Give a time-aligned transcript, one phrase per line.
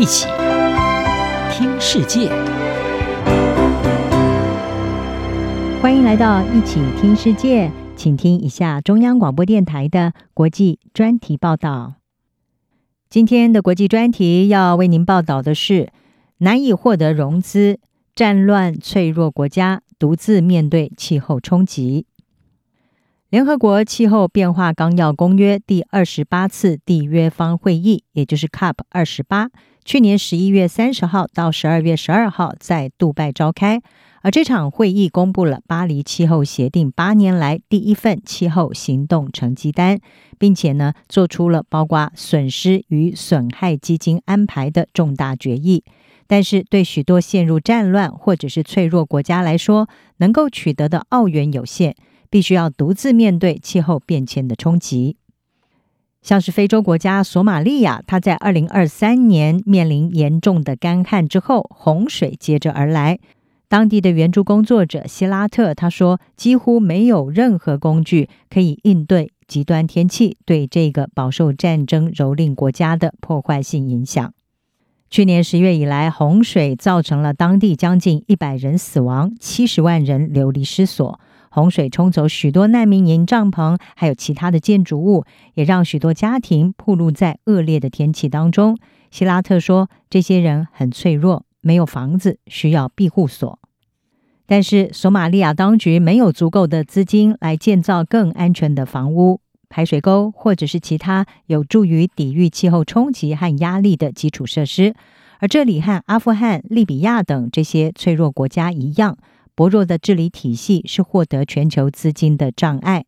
[0.00, 0.26] 一起
[1.52, 2.30] 听世界，
[5.82, 11.96] 欢迎来到一起听世界，请听一下中央广播电台的国际专题报道。
[13.10, 15.90] 今天的国际专题要为您报道的是：
[16.38, 17.78] 难以获得融资，
[18.14, 22.06] 战乱脆弱国家独自面对气候冲击。
[23.28, 29.50] 联合国气候变化纲要公约第二十八次缔约方会议，也就是 COP 二十八，
[29.84, 33.82] 去年十一月三十号到十二月十二号在杜拜召开。
[34.22, 39.98] 而这场会议公布了巴黎气候协定八年来第一份气候行动成绩单，
[40.38, 45.84] 并且呢，做出了包括损失与损害基金安排的重大决议。
[46.26, 51.96] 但是，对许多陷入战乱或者是脆弱国家来说，能够取得的澳元有限。
[52.32, 55.16] 必须要独自面对气候变迁的冲击，
[56.22, 63.18] 像是非洲国家索马利亚，它在二零二三年面临严重的干旱之后，洪水接着而来。
[63.68, 74.34] 当地的援助工作者希拉特他说，几乎没有任何工具可以应对极端天气对这个饱受战争蹂躏国家的破坏性影响。
[75.08, 81.18] 去年十月以来，洪水造成了当地将近一百人死亡，七十万人流离失所。
[81.50, 88.78] 洪水冲走许多难民营帐篷，还有其他的建筑物，也让许多家庭暴露在恶劣的天气当中。
[89.10, 93.58] 希拉特说，这些人很脆弱，没有房子，需要庇护所。
[94.46, 104.94] 但是，索马利亚当局没有足够的资金来建造更安全的房屋、排水沟，或者是其他有助于抵御气候冲击和压力的基础设施。
[105.40, 109.18] 而这里和阿富汗、利比亚等这些脆弱国家一样。
[109.54, 113.04] 薄弱的治理体系是获得全球资金的障碍。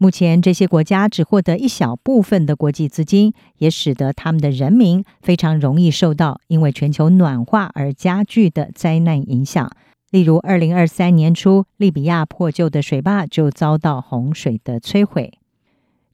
[0.00, 9.70] 目前，这些国家只获得一小部分的国际资金，也使得他们的人民非常容易受到因为全球暖化而加剧的灾难影响。
[10.10, 15.32] 例如，二零二三年初，利比亚破旧的水坝就遭到洪水的摧毁。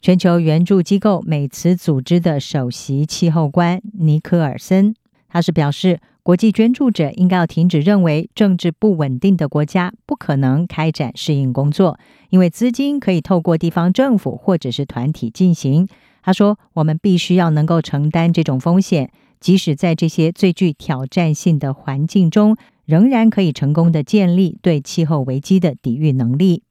[0.00, 4.94] 全球援助机构美慈组织的首席气候官尼克尔森，
[5.34, 6.00] 他是表示。
[6.24, 11.98] 国际捐助者应该要停止认为政治不稳定的国家不可能开展适应工作，
[12.30, 15.86] 因为资金可以透过地方政府或者是团体进行。
[16.22, 22.56] 他说：“我们必须要能够承担这种风险，即使在这些最具挑战性的环境中，
[22.86, 26.62] 仍然可以成功的建立对气候危机的抵御能力。”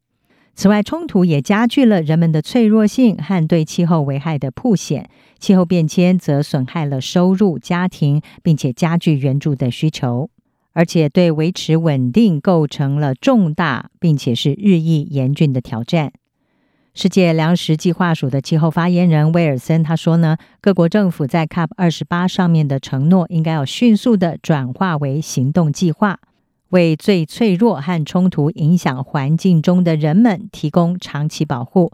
[0.56, 5.09] 此外，冲突也加剧了人们的脆弱性和对气候危害的曝险。
[5.40, 10.30] 气候变迁则损害了收入、家庭，并且加剧援助的需求，
[10.74, 16.14] 而且对维持稳定构成了重大并且是日益严峻的挑战。
[16.94, 26.20] 世界粮食计划署的气候发言人威尔森他说呢，各国政府在 COP 二十八上面的承诺，应该要迅速地转化为行动计划。
[26.73, 31.91] 为最脆弱和冲突影响环境中的人们提供长期保护。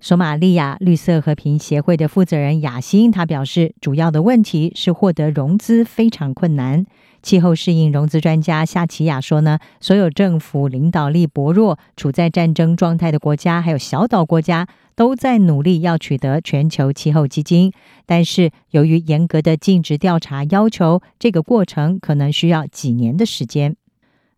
[0.00, 6.86] 索马利亚绿色和平协会的负责人雅辛他表示，主要的问题是获得融资非常困难。
[7.22, 17.72] 气候适应融资专家夏奇亚说呢，所有政府领导力薄弱、处在战争状态的国家，还有小岛国家，都在努力要取得全球气候基金，
[18.06, 23.76] 但是由于严格的尽职调查要求，这个过程可能需要几年的时间。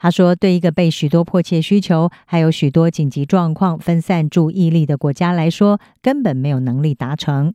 [0.03, 7.53] 他说：“对一个被许多迫切需求，还有许多紧急状况分散注意力的国家来说，根本没有能力达成。”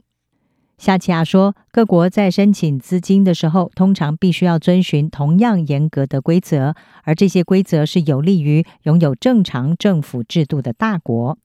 [0.77, 11.39] 夏奇亚说：“各国在申请资金的时候，通常必须要遵循同样严格的规则，而这些规则是有利于拥有正常政府制度的大国。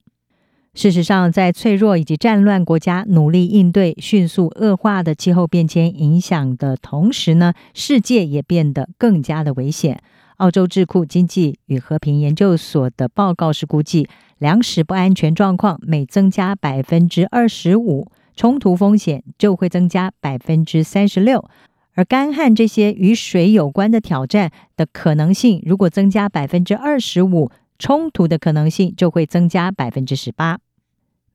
[0.75, 10.03] 事实上，在脆弱以及战乱国家努力应对迅速恶化的气候变迁影响的同时呢，世界也变得更加的危险。”
[10.41, 14.09] 澳洲智库经济与和平研究所的报告是估计，
[14.39, 21.47] 粮食不安全状况每增加百分之二十五，冲突风险就会增加百分之三十六，
[21.93, 30.59] 而干旱这些与水有关的挑战的可能性，如果增加百分之二十五，冲突的可能性就会增加百分之十八。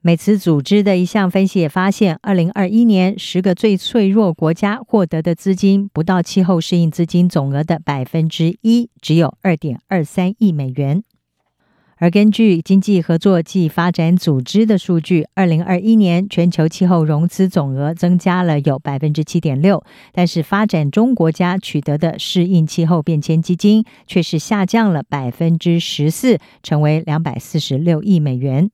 [0.05, 11.03] 美慈组织的一项分析也发现，二零二一年十个最脆弱国家获得的资金不到气候适应资金总额的百分之一，只有二点二三亿美元。
[11.97, 28.69] 而根据经济合作暨发展组织的数据，二零二一年全球气候融资总额增加了有百分之七点六，但是发展中国家取得的适应气候变迁基金却是下降了百分之十四，成为两百四十六亿美元。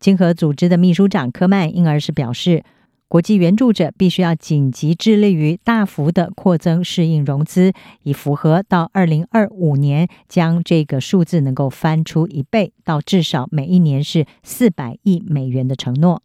[0.00, 2.64] 经合组织的秘书长科曼因而是表示，
[3.06, 7.72] 国际援助者必须要紧急致力于大幅的扩增适应融资，
[8.04, 16.22] 以符合到二零二五年将这个数字能够翻出一倍，到至少每一年是四百亿美元的承诺。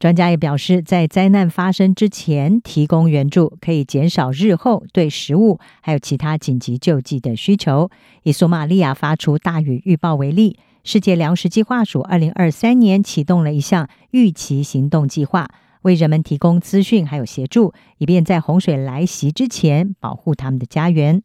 [0.00, 7.88] 专家也表示，在灾难发生之前提供援助，可以减少日后对食物还有其他紧急救济的需求。
[8.24, 15.48] 以索马利亚发出大雨预报为例，世界粮食计划署二零二三年启动了一项预期行动计划。
[15.80, 21.22] 为人们提供资讯还有协助，以便在洪水来袭之前保护他们的家园。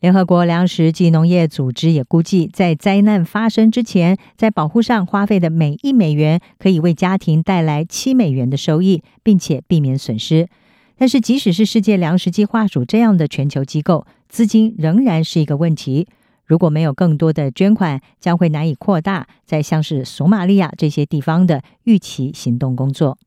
[0.00, 10.48] 联合国粮食及农业组织也估计，在灾难发生之前，在保护上花费的每一美元可以为家庭带来七美元的收益，并且避免损失。
[10.96, 16.06] 但是，即使是世界粮食计划署这样的全球机构，资金仍然是一个问题。
[16.48, 23.18] 如果没有更多的捐款，将会难以扩大在像是索马利亚这些地方的预期行动工作。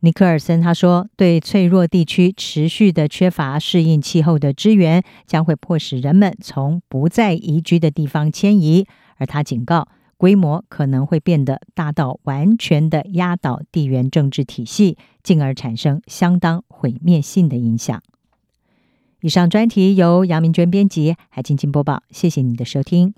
[0.00, 8.86] 尼克尔森他说：“对脆弱地区持续的缺乏适应气候的支援，将会迫使人们从不再宜居的地方迁移。
[9.16, 18.02] 而他警告，规模可能会变得大到完全的压倒地缘政治体系，进而产生相当毁灭性的影响。”
[19.26, 22.04] 以上专题由杨明娟编辑，还静静播报。
[22.12, 23.12] 谢谢你的收听。